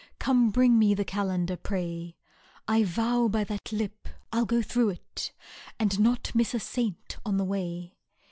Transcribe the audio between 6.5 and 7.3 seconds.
a saint